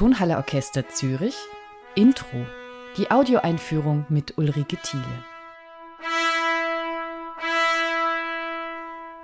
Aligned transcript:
Tonhalle 0.00 0.38
Orchester 0.38 0.88
Zürich 0.88 1.34
Intro. 1.94 2.46
Die 2.96 3.10
Audioeinführung 3.10 4.06
mit 4.08 4.38
Ulrike 4.38 4.78
Thiele. 4.78 5.04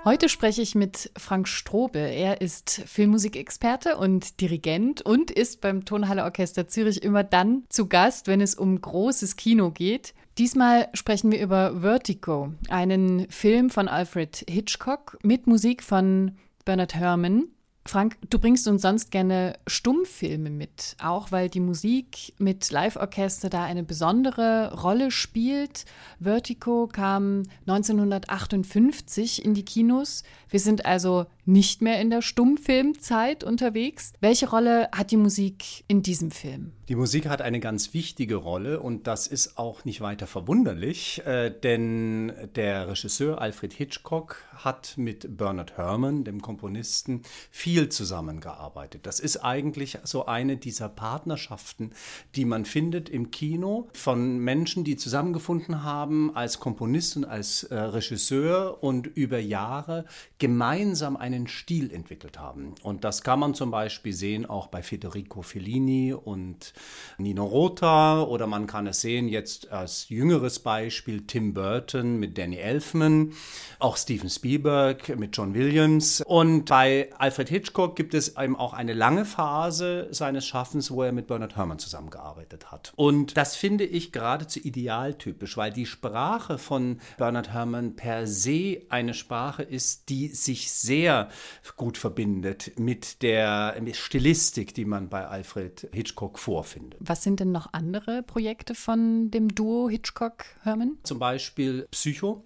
Heute 0.05 0.29
spreche 0.29 0.61
ich 0.61 0.75
mit 0.75 1.09
Frank 1.17 1.47
Strobe. 1.47 1.97
Er 1.97 2.41
ist 2.41 2.83
Filmmusikexperte 2.85 3.97
und 3.97 4.39
Dirigent 4.39 5.01
und 5.01 5.31
ist 5.31 5.61
beim 5.61 5.83
Tonhalle 5.83 6.23
Orchester 6.23 6.67
Zürich 6.67 7.01
immer 7.01 7.23
dann 7.23 7.63
zu 7.69 7.87
Gast, 7.87 8.27
wenn 8.27 8.39
es 8.39 8.53
um 8.53 8.79
großes 8.79 9.35
Kino 9.35 9.71
geht. 9.71 10.13
Diesmal 10.37 10.89
sprechen 10.93 11.31
wir 11.31 11.41
über 11.41 11.81
Vertigo, 11.81 12.53
einen 12.69 13.27
Film 13.31 13.71
von 13.71 13.87
Alfred 13.87 14.45
Hitchcock 14.47 15.17
mit 15.23 15.47
Musik 15.47 15.81
von 15.81 16.37
Bernard 16.65 16.93
Herrmann. 16.93 17.45
Frank, 17.87 18.17
du 18.29 18.37
bringst 18.37 18.67
uns 18.67 18.81
sonst 18.81 19.11
gerne 19.11 19.57
Stummfilme 19.65 20.49
mit, 20.49 20.97
auch 21.01 21.31
weil 21.31 21.49
die 21.49 21.61
Musik 21.61 22.33
mit 22.37 22.69
Live-Orchester 22.69 23.49
da 23.49 23.63
eine 23.63 23.83
besondere 23.83 24.73
Rolle 24.81 25.09
spielt. 25.09 25.85
Vertigo 26.19 26.87
kam 26.87 27.43
1958 27.65 29.45
in 29.45 29.53
die 29.53 29.63
Kinos. 29.63 30.23
Wir 30.49 30.59
sind 30.59 30.85
also 30.85 31.25
nicht 31.45 31.81
mehr 31.81 32.01
in 32.01 32.09
der 32.09 32.21
Stummfilmzeit 32.21 33.43
unterwegs. 33.43 34.13
Welche 34.19 34.49
Rolle 34.49 34.89
hat 34.91 35.11
die 35.11 35.17
Musik 35.17 35.85
in 35.87 36.01
diesem 36.01 36.31
Film? 36.31 36.73
Die 36.89 36.95
Musik 36.95 37.27
hat 37.27 37.41
eine 37.41 37.59
ganz 37.59 37.93
wichtige 37.93 38.35
Rolle 38.35 38.79
und 38.79 39.07
das 39.07 39.27
ist 39.27 39.57
auch 39.57 39.85
nicht 39.85 40.01
weiter 40.01 40.27
verwunderlich, 40.27 41.21
äh, 41.25 41.49
denn 41.49 42.33
der 42.55 42.89
Regisseur 42.89 43.41
Alfred 43.41 43.73
Hitchcock 43.73 44.43
hat 44.55 44.93
mit 44.97 45.37
Bernard 45.37 45.77
Herrmann, 45.77 46.23
dem 46.23 46.41
Komponisten, 46.41 47.21
viel 47.51 47.76
zusammengearbeitet. 47.87 49.05
Das 49.05 49.19
ist 49.21 49.37
eigentlich 49.37 49.99
so 50.03 50.25
eine 50.25 50.57
dieser 50.57 50.89
Partnerschaften, 50.89 51.91
die 52.35 52.43
man 52.43 52.65
findet 52.65 53.07
im 53.09 53.31
Kino 53.31 53.87
von 53.93 54.39
Menschen, 54.39 54.83
die 54.83 54.97
zusammengefunden 54.97 55.83
haben 55.83 56.35
als 56.35 56.59
Komponist 56.59 57.15
und 57.15 57.25
als 57.25 57.63
äh, 57.63 57.75
Regisseur 57.75 58.83
und 58.83 59.07
über 59.07 59.39
Jahre 59.39 60.05
gemeinsam 60.39 61.15
eine 61.15 61.37
einen 61.37 61.47
Stil 61.47 61.93
entwickelt 61.93 62.39
haben. 62.39 62.73
Und 62.81 63.03
das 63.03 63.21
kann 63.21 63.39
man 63.39 63.53
zum 63.53 63.69
Beispiel 63.69 64.13
sehen 64.13 64.45
auch 64.45 64.67
bei 64.67 64.81
Federico 64.81 65.41
Fellini 65.43 66.13
und 66.13 66.73
Nino 67.17 67.45
Rota 67.45 68.23
oder 68.23 68.47
man 68.47 68.65
kann 68.65 68.87
es 68.87 69.01
sehen 69.01 69.27
jetzt 69.27 69.71
als 69.71 70.09
jüngeres 70.09 70.59
Beispiel 70.59 71.27
Tim 71.27 71.53
Burton 71.53 72.17
mit 72.17 72.37
Danny 72.37 72.57
Elfman, 72.57 73.33
auch 73.79 73.97
Steven 73.97 74.29
Spielberg 74.29 75.17
mit 75.17 75.37
John 75.37 75.53
Williams. 75.53 76.21
Und 76.25 76.65
bei 76.65 77.09
Alfred 77.17 77.49
Hitchcock 77.49 77.66
gibt 77.73 78.13
es 78.13 78.37
eben 78.37 78.55
auch 78.55 78.73
eine 78.73 78.93
lange 78.93 79.25
Phase 79.25 80.07
seines 80.11 80.45
Schaffens, 80.45 80.91
wo 80.91 81.03
er 81.03 81.11
mit 81.11 81.27
Bernard 81.27 81.55
Herrmann 81.55 81.79
zusammengearbeitet 81.79 82.71
hat. 82.71 82.93
Und 82.95 83.37
das 83.37 83.55
finde 83.55 83.85
ich 83.85 84.11
geradezu 84.11 84.59
idealtypisch, 84.59 85.57
weil 85.57 85.71
die 85.71 85.85
Sprache 85.85 86.57
von 86.57 86.99
Bernard 87.17 87.53
Herrmann 87.53 87.95
per 87.95 88.27
se 88.27 88.81
eine 88.89 89.13
Sprache 89.13 89.63
ist, 89.63 90.09
die 90.09 90.27
sich 90.29 90.71
sehr 90.71 91.29
gut 91.75 91.97
verbindet 91.97 92.71
mit 92.77 93.21
der 93.21 93.75
Stilistik, 93.93 94.73
die 94.73 94.85
man 94.85 95.09
bei 95.09 95.27
Alfred 95.27 95.87
Hitchcock 95.91 96.39
vorfindet. 96.39 96.99
Was 97.01 97.23
sind 97.23 97.39
denn 97.39 97.51
noch 97.51 97.73
andere 97.73 98.23
Projekte 98.23 98.75
von 98.75 99.31
dem 99.31 99.53
Duo 99.53 99.89
Hitchcock-Herman? 99.89 100.97
Zum 101.03 101.19
Beispiel 101.19 101.87
Psycho. 101.91 102.43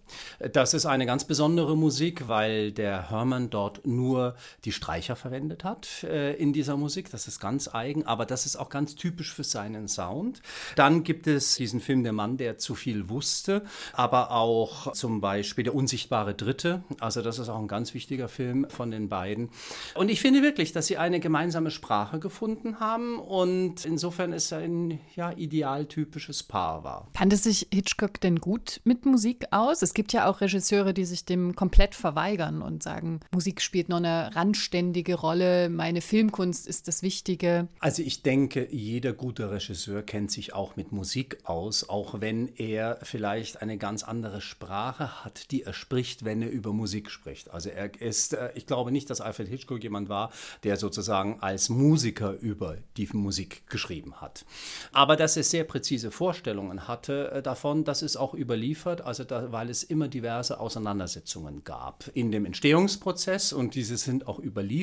Das 0.53 0.73
ist 0.73 0.85
eine 0.85 1.05
ganz 1.05 1.25
besondere 1.25 1.75
Musik, 1.77 2.27
weil 2.27 2.71
der 2.71 3.09
Herman 3.09 3.49
dort 3.49 3.85
nur 3.85 4.35
die 4.65 4.71
Streicher 4.71 5.00
verwendet 5.09 5.63
hat 5.63 6.03
äh, 6.03 6.33
in 6.35 6.53
dieser 6.53 6.77
Musik. 6.77 7.09
Das 7.11 7.27
ist 7.27 7.39
ganz 7.39 7.67
eigen, 7.73 8.05
aber 8.05 8.25
das 8.25 8.45
ist 8.45 8.55
auch 8.55 8.69
ganz 8.69 8.95
typisch 8.95 9.33
für 9.33 9.43
seinen 9.43 9.87
Sound. 9.87 10.41
Dann 10.75 11.03
gibt 11.03 11.27
es 11.27 11.55
diesen 11.55 11.79
Film 11.79 12.03
Der 12.03 12.13
Mann, 12.13 12.37
der 12.37 12.57
zu 12.57 12.75
viel 12.75 13.09
wusste, 13.09 13.63
aber 13.93 14.31
auch 14.31 14.93
zum 14.93 15.21
Beispiel 15.21 15.63
Der 15.63 15.75
unsichtbare 15.75 16.33
Dritte. 16.33 16.83
Also 16.99 17.21
das 17.21 17.39
ist 17.39 17.49
auch 17.49 17.59
ein 17.59 17.67
ganz 17.67 17.93
wichtiger 17.93 18.27
Film 18.27 18.67
von 18.69 18.91
den 18.91 19.09
beiden. 19.09 19.49
Und 19.95 20.09
ich 20.09 20.21
finde 20.21 20.41
wirklich, 20.41 20.71
dass 20.71 20.87
sie 20.87 20.97
eine 20.97 21.19
gemeinsame 21.19 21.71
Sprache 21.71 22.19
gefunden 22.19 22.79
haben 22.79 23.19
und 23.19 23.85
insofern 23.85 24.33
ist 24.33 24.53
ein 24.53 24.99
ja, 25.15 25.31
idealtypisches 25.31 26.43
Paar 26.43 26.83
war. 26.83 27.07
Kannte 27.13 27.37
sich 27.37 27.67
Hitchcock 27.73 28.21
denn 28.21 28.39
gut 28.39 28.81
mit 28.83 29.05
Musik 29.05 29.45
aus? 29.51 29.81
Es 29.81 29.93
gibt 29.93 30.13
ja 30.13 30.29
auch 30.29 30.41
Regisseure, 30.41 30.93
die 30.93 31.05
sich 31.05 31.25
dem 31.25 31.55
komplett 31.55 31.95
verweigern 31.95 32.61
und 32.61 32.83
sagen, 32.83 33.19
Musik 33.31 33.61
spielt 33.61 33.89
nur 33.89 33.97
eine 33.97 34.35
randständige 34.35 34.90
Rolle, 34.99 35.69
meine 35.69 36.01
Filmkunst 36.01 36.67
ist 36.67 36.87
das 36.87 37.01
Wichtige. 37.01 37.67
Also 37.79 38.03
ich 38.03 38.23
denke, 38.23 38.67
jeder 38.71 39.13
gute 39.13 39.49
Regisseur 39.49 40.03
kennt 40.03 40.31
sich 40.31 40.53
auch 40.53 40.75
mit 40.75 40.91
Musik 40.91 41.39
aus, 41.43 41.87
auch 41.87 42.19
wenn 42.19 42.49
er 42.57 42.99
vielleicht 43.03 43.61
eine 43.61 43.77
ganz 43.77 44.03
andere 44.03 44.41
Sprache 44.41 45.23
hat, 45.23 45.51
die 45.51 45.63
er 45.63 45.73
spricht, 45.73 46.25
wenn 46.25 46.41
er 46.41 46.49
über 46.49 46.73
Musik 46.73 47.09
spricht. 47.09 47.51
Also 47.51 47.69
er 47.69 47.99
ist, 48.01 48.33
äh, 48.33 48.51
ich 48.55 48.65
glaube 48.65 48.91
nicht, 48.91 49.09
dass 49.09 49.21
Alfred 49.21 49.47
Hitchcock 49.47 49.81
jemand 49.81 50.09
war, 50.09 50.31
der 50.63 50.77
sozusagen 50.77 51.39
als 51.39 51.69
Musiker 51.69 52.33
über 52.39 52.77
die 52.97 53.07
Musik 53.13 53.67
geschrieben 53.69 54.21
hat. 54.21 54.45
Aber 54.91 55.15
dass 55.15 55.37
er 55.37 55.43
sehr 55.43 55.63
präzise 55.63 56.11
Vorstellungen 56.11 56.87
hatte 56.87 57.31
äh, 57.31 57.41
davon, 57.41 57.83
das 57.83 58.01
ist 58.01 58.17
auch 58.17 58.33
überliefert, 58.33 59.01
also 59.01 59.23
da, 59.23 59.51
weil 59.51 59.69
es 59.69 59.83
immer 59.83 60.07
diverse 60.07 60.59
Auseinandersetzungen 60.59 61.63
gab 61.63 62.09
in 62.13 62.31
dem 62.31 62.45
Entstehungsprozess 62.45 63.53
und 63.53 63.75
diese 63.75 63.97
sind 63.97 64.27
auch 64.27 64.39
überliefert. 64.39 64.80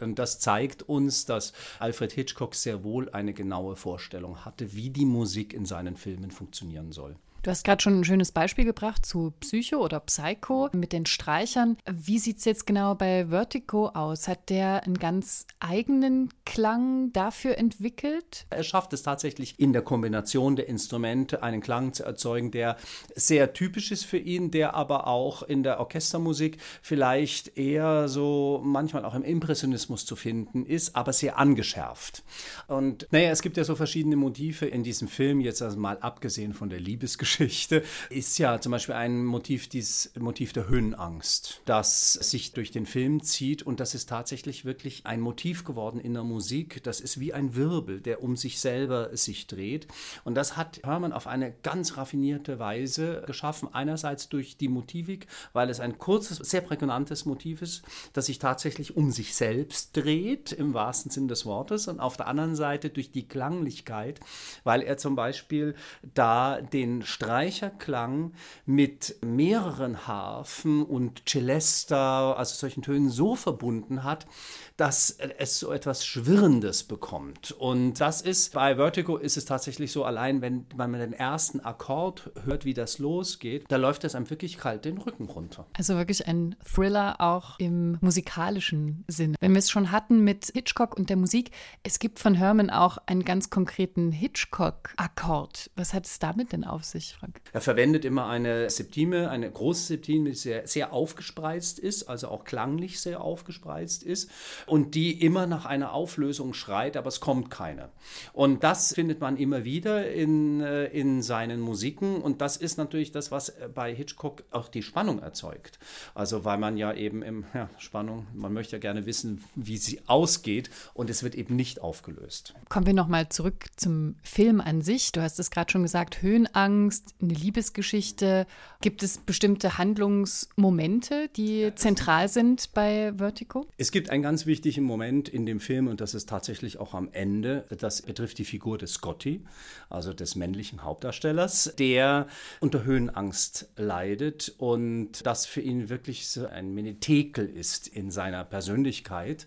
Und 0.00 0.18
das 0.18 0.38
zeigt 0.38 0.82
uns, 0.82 1.26
dass 1.26 1.52
Alfred 1.78 2.12
Hitchcock 2.12 2.54
sehr 2.54 2.84
wohl 2.84 3.10
eine 3.10 3.32
genaue 3.32 3.76
Vorstellung 3.76 4.44
hatte, 4.44 4.74
wie 4.74 4.90
die 4.90 5.06
Musik 5.06 5.52
in 5.52 5.66
seinen 5.66 5.96
Filmen 5.96 6.30
funktionieren 6.30 6.92
soll. 6.92 7.16
Du 7.42 7.52
hast 7.52 7.64
gerade 7.64 7.80
schon 7.80 8.00
ein 8.00 8.04
schönes 8.04 8.32
Beispiel 8.32 8.64
gebracht 8.64 9.06
zu 9.06 9.32
Psycho 9.38 9.76
oder 9.76 10.00
Psycho 10.00 10.70
mit 10.72 10.92
den 10.92 11.06
Streichern. 11.06 11.76
Wie 11.88 12.18
sieht 12.18 12.38
es 12.38 12.44
jetzt 12.44 12.66
genau 12.66 12.96
bei 12.96 13.26
Vertigo 13.28 13.90
aus? 13.90 14.26
Hat 14.26 14.50
der 14.50 14.82
einen 14.82 14.98
ganz 14.98 15.46
eigenen 15.60 16.30
Klang 16.44 17.12
dafür 17.12 17.56
entwickelt? 17.56 18.46
Er 18.50 18.64
schafft 18.64 18.92
es 18.92 19.04
tatsächlich 19.04 19.54
in 19.60 19.72
der 19.72 19.82
Kombination 19.82 20.56
der 20.56 20.68
Instrumente 20.68 21.44
einen 21.44 21.60
Klang 21.60 21.92
zu 21.92 22.02
erzeugen, 22.02 22.50
der 22.50 22.76
sehr 23.14 23.52
typisch 23.52 23.92
ist 23.92 24.04
für 24.04 24.18
ihn, 24.18 24.50
der 24.50 24.74
aber 24.74 25.06
auch 25.06 25.44
in 25.44 25.62
der 25.62 25.78
Orchestermusik 25.78 26.58
vielleicht 26.82 27.56
eher 27.56 28.08
so 28.08 28.60
manchmal 28.64 29.04
auch 29.04 29.14
im 29.14 29.22
Impressionismus 29.22 30.04
zu 30.04 30.16
finden 30.16 30.66
ist, 30.66 30.96
aber 30.96 31.12
sehr 31.12 31.38
angeschärft. 31.38 32.24
Und 32.66 33.06
naja, 33.12 33.30
es 33.30 33.42
gibt 33.42 33.56
ja 33.56 33.62
so 33.62 33.76
verschiedene 33.76 34.16
Motive 34.16 34.66
in 34.66 34.82
diesem 34.82 35.06
Film, 35.06 35.40
jetzt 35.40 35.62
also 35.62 35.78
mal 35.78 35.98
abgesehen 36.00 36.52
von 36.52 36.68
der 36.68 36.80
Liebesgeschichte 36.80 37.27
Geschichte 37.28 37.84
ist 38.08 38.38
ja 38.38 38.58
zum 38.58 38.72
Beispiel 38.72 38.94
ein 38.94 39.22
Motiv, 39.22 39.68
dieses 39.68 40.10
Motiv 40.18 40.54
der 40.54 40.66
Höhenangst, 40.66 41.60
das 41.66 42.14
sich 42.14 42.54
durch 42.54 42.70
den 42.70 42.86
Film 42.86 43.22
zieht 43.22 43.62
und 43.62 43.80
das 43.80 43.94
ist 43.94 44.08
tatsächlich 44.08 44.64
wirklich 44.64 45.04
ein 45.04 45.20
Motiv 45.20 45.64
geworden 45.64 46.00
in 46.00 46.14
der 46.14 46.24
Musik. 46.24 46.82
Das 46.84 47.00
ist 47.00 47.20
wie 47.20 47.34
ein 47.34 47.54
Wirbel, 47.54 48.00
der 48.00 48.22
um 48.22 48.34
sich 48.34 48.60
selber 48.60 49.14
sich 49.14 49.46
dreht 49.46 49.86
und 50.24 50.36
das 50.36 50.56
hat 50.56 50.80
Hermann 50.84 51.12
auf 51.12 51.26
eine 51.26 51.52
ganz 51.62 51.98
raffinierte 51.98 52.58
Weise 52.58 53.22
geschaffen. 53.26 53.68
Einerseits 53.74 54.30
durch 54.30 54.56
die 54.56 54.68
Motivik, 54.68 55.26
weil 55.52 55.68
es 55.68 55.80
ein 55.80 55.98
kurzes, 55.98 56.38
sehr 56.38 56.62
prägnantes 56.62 57.26
Motiv 57.26 57.60
ist, 57.60 57.82
das 58.14 58.24
sich 58.24 58.38
tatsächlich 58.38 58.96
um 58.96 59.10
sich 59.10 59.34
selbst 59.34 59.94
dreht, 59.94 60.52
im 60.52 60.72
wahrsten 60.72 61.10
Sinn 61.10 61.28
des 61.28 61.44
Wortes 61.44 61.88
und 61.88 62.00
auf 62.00 62.16
der 62.16 62.26
anderen 62.26 62.56
Seite 62.56 62.88
durch 62.88 63.10
die 63.10 63.28
Klanglichkeit, 63.28 64.18
weil 64.64 64.80
er 64.80 64.96
zum 64.96 65.14
Beispiel 65.14 65.74
da 66.14 66.62
den 66.62 67.02
Streicherklang 67.18 68.32
mit 68.64 69.16
mehreren 69.22 70.06
Harfen 70.06 70.84
und 70.84 71.28
Celesta, 71.28 72.32
also 72.34 72.54
solchen 72.54 72.82
Tönen 72.82 73.10
so 73.10 73.34
verbunden 73.34 74.04
hat, 74.04 74.28
dass 74.76 75.10
es 75.10 75.58
so 75.58 75.72
etwas 75.72 76.06
Schwirrendes 76.06 76.84
bekommt. 76.84 77.50
Und 77.50 77.94
das 77.94 78.20
ist, 78.20 78.52
bei 78.52 78.76
Vertigo 78.76 79.16
ist 79.16 79.36
es 79.36 79.46
tatsächlich 79.46 79.90
so, 79.90 80.04
allein 80.04 80.40
wenn 80.42 80.66
man 80.76 80.92
den 80.92 81.12
ersten 81.12 81.58
Akkord 81.58 82.30
hört, 82.44 82.64
wie 82.64 82.74
das 82.74 83.00
losgeht, 83.00 83.64
da 83.66 83.78
läuft 83.78 84.04
es 84.04 84.14
einem 84.14 84.30
wirklich 84.30 84.56
kalt 84.56 84.84
den 84.84 84.98
Rücken 84.98 85.24
runter. 85.24 85.66
Also 85.76 85.96
wirklich 85.96 86.28
ein 86.28 86.54
Thriller 86.64 87.20
auch 87.20 87.58
im 87.58 87.98
musikalischen 88.00 89.04
Sinne. 89.08 89.34
Wenn 89.40 89.54
wir 89.54 89.58
es 89.58 89.70
schon 89.70 89.90
hatten 89.90 90.22
mit 90.22 90.52
Hitchcock 90.54 90.96
und 90.96 91.10
der 91.10 91.16
Musik, 91.16 91.50
es 91.82 91.98
gibt 91.98 92.20
von 92.20 92.34
Herman 92.34 92.70
auch 92.70 92.98
einen 93.06 93.24
ganz 93.24 93.50
konkreten 93.50 94.12
Hitchcock-Akkord. 94.12 95.72
Was 95.74 95.94
hat 95.94 96.06
es 96.06 96.20
damit 96.20 96.52
denn 96.52 96.62
auf 96.62 96.84
sich? 96.84 97.07
Nicht, 97.08 97.18
Frank? 97.18 97.40
Er 97.52 97.60
verwendet 97.60 98.04
immer 98.04 98.26
eine 98.26 98.68
Septime, 98.70 99.30
eine 99.30 99.50
große 99.50 99.86
Septime, 99.86 100.30
die 100.30 100.36
sehr, 100.36 100.66
sehr 100.66 100.92
aufgespreizt 100.92 101.78
ist, 101.78 102.08
also 102.08 102.28
auch 102.28 102.44
klanglich 102.44 103.00
sehr 103.00 103.20
aufgespreizt 103.20 104.02
ist 104.02 104.30
und 104.66 104.94
die 104.94 105.22
immer 105.24 105.46
nach 105.46 105.66
einer 105.66 105.92
Auflösung 105.92 106.54
schreit, 106.54 106.96
aber 106.96 107.08
es 107.08 107.20
kommt 107.20 107.50
keine. 107.50 107.90
Und 108.32 108.64
das 108.64 108.94
findet 108.94 109.20
man 109.20 109.36
immer 109.36 109.64
wieder 109.64 110.10
in, 110.10 110.60
äh, 110.60 110.86
in 110.86 111.22
seinen 111.22 111.60
Musiken 111.60 112.20
und 112.20 112.40
das 112.40 112.56
ist 112.56 112.78
natürlich 112.78 113.12
das, 113.12 113.30
was 113.30 113.52
bei 113.74 113.94
Hitchcock 113.94 114.44
auch 114.50 114.68
die 114.68 114.82
Spannung 114.82 115.20
erzeugt. 115.20 115.78
Also 116.14 116.44
weil 116.44 116.58
man 116.58 116.76
ja 116.76 116.92
eben 116.92 117.22
im 117.22 117.44
ja, 117.54 117.68
Spannung, 117.78 118.26
man 118.34 118.52
möchte 118.52 118.76
ja 118.76 118.80
gerne 118.80 119.06
wissen, 119.06 119.44
wie 119.54 119.76
sie 119.76 120.00
ausgeht 120.06 120.70
und 120.94 121.10
es 121.10 121.22
wird 121.22 121.34
eben 121.34 121.56
nicht 121.56 121.80
aufgelöst. 121.80 122.54
Kommen 122.68 122.86
wir 122.86 122.94
nochmal 122.94 123.28
zurück 123.28 123.66
zum 123.76 124.16
Film 124.22 124.60
an 124.60 124.82
sich. 124.82 125.12
Du 125.12 125.22
hast 125.22 125.38
es 125.38 125.50
gerade 125.50 125.70
schon 125.70 125.82
gesagt, 125.82 126.22
Höhenangst, 126.22 126.97
eine 127.20 127.34
Liebesgeschichte. 127.34 128.46
Gibt 128.80 129.02
es 129.02 129.18
bestimmte 129.18 129.78
Handlungsmomente, 129.78 131.28
die 131.36 131.72
zentral 131.74 132.28
sind 132.28 132.72
bei 132.74 133.12
Vertigo? 133.16 133.66
Es 133.76 133.90
gibt 133.90 134.10
einen 134.10 134.22
ganz 134.22 134.46
wichtigen 134.46 134.84
Moment 134.84 135.28
in 135.28 135.46
dem 135.46 135.60
Film 135.60 135.88
und 135.88 136.00
das 136.00 136.14
ist 136.14 136.28
tatsächlich 136.28 136.78
auch 136.78 136.94
am 136.94 137.08
Ende. 137.12 137.66
Das 137.78 138.02
betrifft 138.02 138.38
die 138.38 138.44
Figur 138.44 138.78
des 138.78 138.94
Scotty, 138.94 139.44
also 139.90 140.12
des 140.12 140.36
männlichen 140.36 140.84
Hauptdarstellers, 140.84 141.74
der 141.78 142.28
unter 142.60 142.84
Höhenangst 142.84 143.68
leidet 143.76 144.54
und 144.58 145.26
das 145.26 145.46
für 145.46 145.60
ihn 145.60 145.88
wirklich 145.88 146.28
so 146.28 146.46
ein 146.46 146.74
Menetekel 146.74 147.48
ist 147.48 147.88
in 147.88 148.10
seiner 148.10 148.44
Persönlichkeit. 148.44 149.46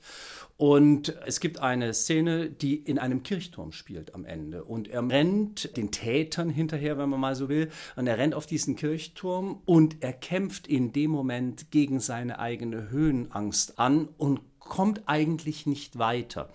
Und 0.62 1.18
es 1.26 1.40
gibt 1.40 1.60
eine 1.60 1.92
Szene, 1.92 2.48
die 2.48 2.76
in 2.76 3.00
einem 3.00 3.24
Kirchturm 3.24 3.72
spielt 3.72 4.14
am 4.14 4.26
Ende. 4.26 4.64
Und 4.64 4.90
er 4.90 5.10
rennt 5.10 5.76
den 5.76 5.90
Tätern 5.90 6.52
hinterher, 6.52 7.00
wenn 7.00 7.10
man 7.10 7.20
mal 7.20 7.34
so 7.34 7.50
will. 7.50 7.72
Und 7.96 8.06
er 8.06 8.20
rennt 8.20 8.36
auf 8.36 8.46
diesen 8.46 8.76
Kirchturm 8.76 9.64
und 9.66 10.04
er 10.04 10.14
kämpft 10.14 10.68
in 10.68 10.94
dem 10.94 11.10
Moment 11.10 11.72
gegen 11.72 12.00
seine 12.00 12.38
eigene 12.38 12.92
Höhenangst 12.92 13.80
an 13.80 14.10
und 14.20 14.42
kommt 14.60 15.02
eigentlich 15.08 15.66
nicht 15.66 15.98
weiter. 15.98 16.54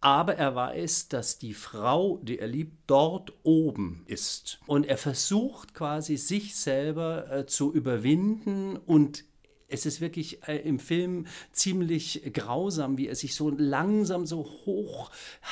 Aber 0.00 0.36
er 0.36 0.54
weiß, 0.54 1.08
dass 1.08 1.38
die 1.38 1.54
Frau, 1.54 2.20
die 2.22 2.38
er 2.38 2.46
liebt, 2.46 2.76
dort 2.86 3.32
oben 3.42 4.04
ist. 4.06 4.60
Und 4.68 4.86
er 4.86 4.96
versucht 4.96 5.74
quasi 5.74 6.18
sich 6.18 6.54
selber 6.54 7.28
äh, 7.32 7.46
zu 7.46 7.74
überwinden 7.74 8.76
und 8.76 9.24
es 9.70 9.86
ist 9.86 10.00
wirklich 10.00 10.46
äh, 10.46 10.56
im 10.56 10.78
Film 10.78 11.26
ziemlich 11.52 12.22
grausam, 12.32 12.98
wie 12.98 13.08
er 13.08 13.14
sich 13.14 13.34
so 13.34 13.50
langsam 13.50 14.26
so 14.26 14.44
hoch 14.66 15.10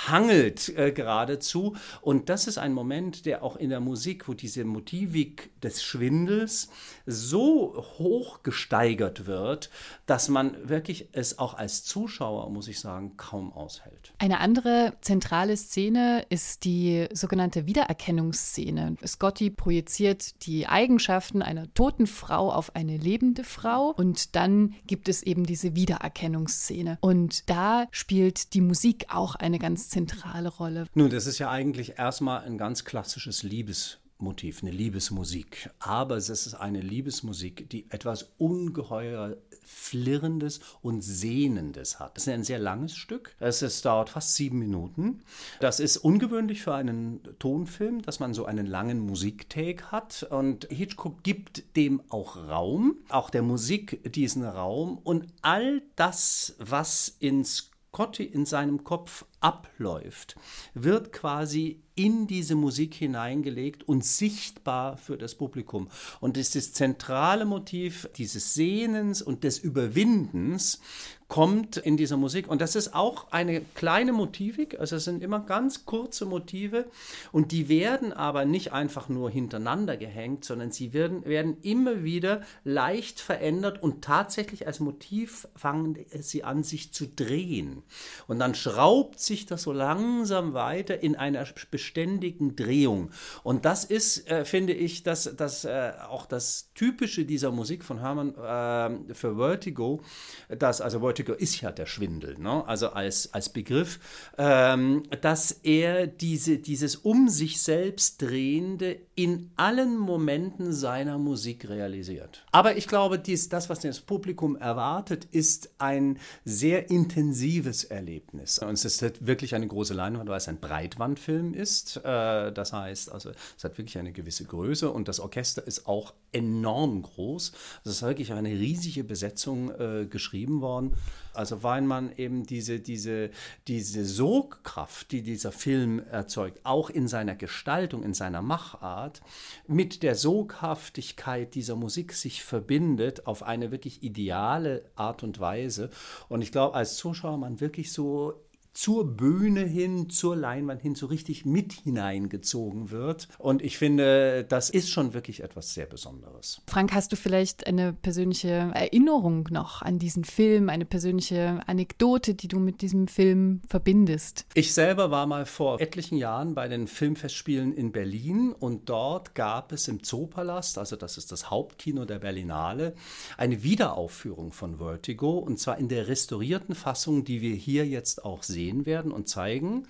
hangelt 0.09 0.77
äh, 0.77 0.93
geradezu. 0.93 1.77
Und 2.01 2.29
das 2.29 2.47
ist 2.47 2.59
ein 2.59 2.73
Moment, 2.73 3.27
der 3.27 3.43
auch 3.43 3.57
in 3.57 3.71
der 3.71 3.81
Musik, 3.81 4.29
wo 4.29 4.35
diese 4.35 4.65
Motivik 4.65 5.51
des 5.61 5.83
Schwindels 5.83 6.69
so 7.07 7.85
hoch 7.99 8.43
gesteigert 8.43 9.27
wird, 9.27 9.71
dass 10.07 10.29
man 10.29 10.57
wirklich 10.69 11.09
es 11.13 11.39
auch 11.39 11.55
als 11.55 11.85
Zuschauer, 11.85 12.51
muss 12.51 12.69
ich 12.69 12.81
sagen, 12.81 13.17
kaum 13.17 13.53
aushält. 13.53 14.13
Eine 14.19 14.41
andere 14.41 14.95
zentrale 15.01 15.57
Szene 15.57 16.25
ist 16.29 16.65
die 16.65 17.07
sogenannte 17.13 17.67
Wiedererkennungsszene. 17.67 18.97
Scotty 19.07 19.51
projiziert 19.51 20.47
die 20.47 20.67
Eigenschaften 20.67 21.43
einer 21.43 21.73
toten 21.75 22.07
Frau 22.07 22.53
auf 22.53 22.75
eine 22.75 22.97
lebende 22.97 23.45
Frau 23.45 23.91
und 23.97 24.08
und 24.09 24.37
dann 24.37 24.75
gibt 24.87 25.11
es 25.11 25.23
eben 25.23 25.45
diese 25.45 25.75
Wiedererkennungsszene. 25.77 26.97
Und 27.03 27.51
da 27.51 27.87
spielt 27.91 28.55
die 28.55 28.63
Musik 28.63 29.05
auch 29.11 29.35
eine 29.35 29.59
ganz 29.59 29.91
zentrale 29.91 30.49
Rolle. 30.49 30.87
Nun, 30.95 31.11
das 31.11 31.27
ist 31.27 31.39
ja 31.39 31.51
eigentlich 31.51 31.99
erstmal 31.99 32.41
ein 32.45 32.57
ganz 32.57 32.87
klassisches 32.87 33.43
Liebes. 33.43 33.99
Motiv, 34.19 34.63
eine 34.63 34.73
Liebesmusik. 34.73 35.71
Aber 35.79 36.17
es 36.17 36.29
ist 36.29 36.55
eine 36.55 36.81
Liebesmusik, 36.81 37.69
die 37.71 37.91
etwas 37.91 38.31
ungeheuer 38.39 39.37
Flirrendes 39.69 40.61
und 40.81 41.03
Sehnendes 41.03 42.01
hat. 42.01 42.17
Das 42.17 42.27
ist 42.27 42.33
ein 42.33 42.43
sehr 42.43 42.59
langes 42.59 42.97
Stück. 42.97 43.37
Es, 43.39 43.61
es 43.61 43.83
dauert 43.83 44.09
fast 44.09 44.35
sieben 44.35 44.59
Minuten. 44.59 45.23
Das 45.61 45.79
ist 45.79 45.99
ungewöhnlich 45.99 46.63
für 46.63 46.75
einen 46.75 47.21
Tonfilm, 47.39 48.03
dass 48.03 48.19
man 48.19 48.33
so 48.33 48.47
einen 48.47 48.67
langen 48.67 48.99
Musiktake 48.99 49.93
hat. 49.93 50.27
Und 50.31 50.67
Hitchcock 50.71 51.23
gibt 51.23 51.77
dem 51.77 52.03
auch 52.09 52.37
Raum, 52.37 52.97
auch 53.11 53.29
der 53.29 53.43
Musik 53.43 54.13
diesen 54.13 54.45
Raum. 54.45 54.99
Und 54.99 55.27
all 55.43 55.83
das, 55.97 56.57
was 56.59 57.17
in 57.19 57.45
Scotty 57.45 58.25
in 58.25 58.47
seinem 58.47 58.85
Kopf 58.85 59.27
abläuft, 59.41 60.37
wird 60.73 61.13
quasi 61.13 61.83
in 61.99 62.27
diese 62.27 62.55
Musik 62.55 62.95
hineingelegt 62.95 63.87
und 63.89 64.05
sichtbar 64.05 64.97
für 64.97 65.19
das 65.19 65.35
Publikum. 65.35 65.89
Und 66.21 66.37
das, 66.37 66.51
das 66.53 66.73
zentrale 66.73 67.45
Motiv 67.45 68.09
dieses 68.17 68.55
Sehnens 68.55 69.21
und 69.21 69.43
des 69.43 69.59
Überwindens 69.59 70.81
kommt 71.29 71.77
in 71.77 71.99
dieser 71.99 72.17
Musik. 72.17 72.49
Und 72.49 72.63
das 72.63 72.75
ist 72.75 72.95
auch 72.95 73.31
eine 73.31 73.61
kleine 73.75 74.13
Motivik, 74.13 74.81
also 74.81 74.97
es 74.97 75.05
sind 75.05 75.23
immer 75.23 75.41
ganz 75.41 75.85
kurze 75.85 76.25
Motive 76.25 76.87
und 77.33 77.53
die 77.53 77.69
werden 77.69 78.15
aber 78.15 78.47
nicht 78.47 78.73
einfach 78.73 79.11
nur 79.11 79.31
hintereinander 79.31 79.99
gehängt, 79.99 80.47
sondern 80.47 80.71
sie 80.71 80.95
werden, 80.95 81.27
werden 81.27 81.59
immer 81.61 82.03
wieder 82.03 82.41
leicht 82.65 83.21
verändert 83.21 83.83
und 83.83 84.03
tatsächlich 84.03 84.67
als 84.67 84.81
Motiv 84.81 85.47
fangen 85.55 85.99
sie 86.19 86.45
an, 86.45 86.63
sich 86.63 86.95
zu 86.95 87.07
drehen. 87.07 87.83
Und 88.27 88.39
dann 88.39 88.55
schraubt 88.55 89.21
sich 89.21 89.45
das 89.45 89.65
so 89.65 89.73
langsam 89.73 90.55
weiter 90.55 91.03
in 91.03 91.15
einer 91.15 91.47
beständigen 91.71 92.57
Drehung. 92.57 93.11
Und 93.43 93.67
das 93.67 93.85
ist, 93.85 94.31
äh, 94.31 94.47
finde 94.47 94.73
ich, 94.73 95.03
das, 95.03 95.37
das, 95.37 95.67
äh, 95.67 95.93
auch 96.09 96.25
das 96.25 96.71
Typische 96.75 97.27
dieser 97.27 97.51
Musik 97.51 97.85
von 97.85 97.99
Hermann 97.99 98.35
äh, 98.35 99.15
für 99.15 99.37
Vertigo, 99.37 100.01
dass, 100.49 100.81
also 100.81 101.01
Vertigo 101.01 101.18
Vertigo 101.19 101.33
ist 101.33 101.61
ja 101.61 101.73
der 101.73 101.87
Schwindel, 101.87 102.39
ne? 102.39 102.65
also 102.67 102.91
als, 102.91 103.35
als 103.35 103.49
Begriff, 103.49 103.99
ähm, 104.37 105.03
dass 105.21 105.51
er 105.51 106.07
diese, 106.07 106.59
dieses 106.59 106.97
um 106.97 107.29
sich 107.29 107.61
selbst 107.61 108.23
drehende 108.23 108.99
in 109.15 109.51
allen 109.57 109.99
Momenten 109.99 110.73
seiner 110.73 111.19
Musik 111.19 111.69
realisiert. 111.69 112.45
Aber 112.53 112.77
ich 112.77 112.87
glaube, 112.87 113.19
dies, 113.19 113.49
das, 113.49 113.69
was 113.69 113.81
das 113.81 114.01
Publikum 114.01 114.55
erwartet, 114.57 115.25
ist 115.33 115.71
ein 115.79 116.19
sehr 116.45 116.89
intensives 116.89 117.83
Erlebnis. 117.83 118.61
Und 118.61 118.75
es 118.75 118.85
ist 118.85 119.27
wirklich 119.27 119.57
eine 119.57 119.67
große 119.67 119.93
Leinwand, 119.93 120.29
weil 120.31 120.37
es 120.37 120.47
ein 120.47 120.61
Breitwandfilm 120.61 121.53
ist. 121.53 121.97
Äh, 122.05 122.53
das 122.53 122.73
heißt, 122.73 123.11
also 123.11 123.31
es 123.57 123.65
hat 123.65 123.77
wirklich 123.77 123.99
eine 123.99 124.13
gewisse 124.13 124.45
Größe 124.45 124.89
und 124.89 125.09
das 125.09 125.19
Orchester 125.19 125.67
ist 125.67 125.89
auch 125.89 126.15
enorm 126.31 127.03
groß. 127.03 127.53
Es 127.85 127.91
ist 127.91 128.03
wirklich 128.03 128.33
eine 128.33 128.51
riesige 128.51 129.03
Besetzung 129.03 129.73
äh, 129.73 130.07
geschrieben 130.07 130.61
worden. 130.61 130.95
Also 131.35 131.63
weil 131.63 131.83
man 131.83 132.11
eben 132.17 132.45
diese, 132.47 132.81
diese, 132.81 133.31
diese 133.69 134.05
Sogkraft, 134.05 135.13
die 135.13 135.23
dieser 135.23 135.53
Film 135.53 136.03
erzeugt, 136.11 136.61
auch 136.65 136.91
in 136.91 137.07
seiner 137.07 137.37
Gestaltung, 137.37 138.03
in 138.03 138.13
seiner 138.13 138.43
Machart, 138.43 139.21
mit 139.69 140.03
der 140.03 140.17
Soghaftigkeit 140.17 141.55
dieser 141.55 141.77
Musik 141.77 142.13
sich 142.13 142.43
verbindet 142.43 143.27
auf 143.29 143.45
eine 143.45 143.71
wirklich 143.71 144.03
ideale 144.03 144.85
Art 144.97 145.23
und 145.23 145.39
Weise. 145.39 145.91
Und 146.29 146.43
ich 146.43 146.51
glaube, 146.51 146.75
als 146.75 146.97
Zuschauer 146.97 147.39
man 147.39 147.61
wirklich 147.61 147.93
so 147.93 148.35
zur 148.79 149.17
Bühne 149.17 149.65
hin, 149.65 150.09
zur 150.09 150.37
Leinwand 150.37 150.83
hin, 150.83 150.95
so 150.95 151.07
richtig 151.07 151.45
mit 151.45 151.73
hineingezogen 151.73 152.93
wird. 152.93 153.27
Und 153.39 153.61
ich 153.61 153.77
finde, 153.77 154.45
das 154.49 154.71
ist 154.71 154.89
schon 154.89 155.15
wirklich 155.15 155.43
etwas 155.43 155.75
sehr 155.75 155.87
Besonderes. 155.87 156.63
Frank, 156.69 156.93
hast 156.93 157.11
du 157.11 157.17
vielleicht 157.17 157.67
eine 157.67 157.93
persönliche 157.93 158.71
Erinnerung 158.75 159.49
noch 159.51 159.83
an 159.83 159.99
diesen 159.99 160.23
Film, 160.23 160.69
eine 160.69 160.85
persönliche 160.85 161.61
Anekdote, 161.67 162.35
die 162.35 162.47
du 162.47 162.61
mit 162.61 162.81
diesem 162.81 163.09
Film 163.09 163.63
verbindest? 163.69 164.47
Ich 164.55 164.73
selber 164.73 165.11
war 165.11 165.27
mal 165.27 165.45
vor 165.45 165.81
etlichen 165.81 166.17
Jahren 166.17 166.55
bei 166.55 166.69
den 166.69 166.87
Filmfestspielen 166.87 167.73
in 167.73 167.91
Berlin 167.91 168.53
und 168.53 168.89
dort 168.89 169.35
gab 169.35 169.73
es 169.73 169.89
im 169.89 170.05
Zoopalast, 170.05 170.79
also 170.79 170.95
das 170.95 171.19
ist 171.19 171.33
das 171.33 171.51
Hauptkino 171.51 172.05
der 172.05 172.21
Berlinale, 172.21 172.95
eine 173.37 173.65
Wiederaufführung 173.65 174.53
von 174.53 174.79
Vertigo 174.79 175.37
und 175.39 175.59
zwar 175.59 175.79
in 175.79 175.89
der 175.89 176.07
restaurierten 176.07 176.77
Fassung, 176.77 177.25
die 177.25 177.41
wir 177.41 177.57
hier 177.57 177.85
jetzt 177.85 178.25
auch 178.25 178.45
sehen 178.45 178.68
sehen 178.69 178.87
werden 178.87 179.13
und 179.13 179.29
zeigen. 179.29 179.87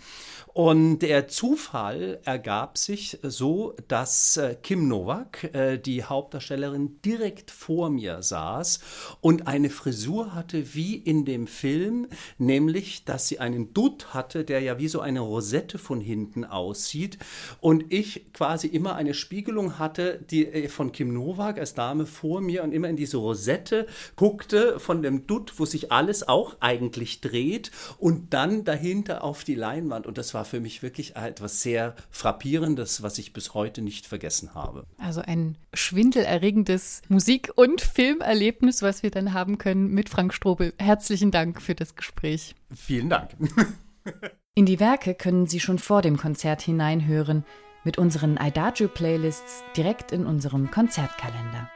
Und 0.55 1.01
der 1.01 1.29
Zufall 1.29 2.19
ergab 2.25 2.79
sich 2.79 3.19
so, 3.23 3.77
dass 3.87 4.37
äh, 4.37 4.57
Kim 4.61 4.89
Novak, 4.89 5.55
äh, 5.55 5.79
die 5.79 6.03
Hauptdarstellerin, 6.03 7.01
direkt 7.05 7.51
vor 7.51 7.91
mir 7.91 8.23
saß 8.23 8.81
und 9.21 9.47
eine 9.47 9.71
Frisur 9.71 10.35
hatte 10.35 10.75
wie 10.75 10.97
in 10.97 11.25
dem 11.25 11.47
Film, 11.47 12.09
nämlich, 12.39 13.05
dass 13.05 13.29
sie 13.29 13.39
einen 13.39 13.73
Dutt 13.73 14.15
hatte, 14.15 14.45
der 14.45 14.61
ja 14.61 14.79
wie 14.79 14.89
so 14.89 15.01
eine 15.01 15.21
Rosette 15.21 15.79
von 15.79 16.01
hinten 16.01 16.45
aussieht. 16.45 17.19
Und 17.61 17.93
ich 17.93 18.33
quasi 18.33 18.67
immer 18.67 18.97
eine 18.97 19.15
Spiegelung 19.15 19.79
hatte, 19.79 20.19
die 20.31 20.47
äh, 20.47 20.69
von 20.69 20.93
Kim 20.93 21.13
Novak 21.13 21.59
als 21.59 21.75
Dame 21.75 22.07
vor 22.07 22.41
mir 22.41 22.65
und 22.65 22.73
immer 22.73 22.89
in 22.89 22.97
diese 22.97 23.19
Rosette 23.19 23.87
guckte 24.17 24.81
von 24.81 25.03
dem 25.03 25.27
Dutt, 25.27 25.53
wo 25.59 25.67
sich 25.67 25.93
alles 25.93 26.27
auch 26.27 26.57
eigentlich 26.61 27.21
dreht 27.21 27.71
und 27.99 28.35
dann 28.35 28.65
dahinter 28.69 29.25
auf 29.25 29.45
die 29.45 29.55
Leinwand. 29.55 30.07
Und 30.07 30.19
das 30.19 30.35
war 30.35 30.45
für 30.45 30.61
mich 30.61 30.83
wirklich 30.83 31.17
etwas 31.17 31.63
sehr 31.63 31.97
Frappierendes, 32.11 33.03
was 33.03 33.19
ich 33.19 33.33
bis 33.33 33.55
heute 33.55 33.83
nicht 33.83 34.07
vergessen 34.07 34.55
habe. 34.55 34.85
Also 34.99 35.21
ein 35.23 35.57
schwindelerregendes 35.75 37.03
Musik- 37.09 37.53
und 37.57 37.81
Filmerlebnis, 37.81 38.83
was 38.83 39.03
wir 39.03 39.11
dann 39.11 39.33
haben 39.33 39.59
können 39.59 39.89
mit 39.89 40.09
Frank 40.09 40.35
Strobel. 40.35 40.75
Herzlichen 40.79 41.31
Dank 41.31 41.63
für 41.63 41.75
das 41.75 41.97
Gespräch. 41.97 42.55
Vielen 42.75 43.09
Dank. 43.09 43.31
In 44.55 44.67
die 44.67 44.81
Werke 44.81 45.15
können 45.15 45.47
Sie 45.47 45.61
schon 45.61 45.79
vor 45.79 46.03
dem 46.03 46.17
Konzert 46.17 46.63
hineinhören 46.63 47.45
mit 47.85 47.97
unseren 47.97 48.39
Adagio-Playlists 48.39 49.63
direkt 49.77 50.13
in 50.13 50.27
unserem 50.27 50.71
Konzertkalender. 50.71 51.71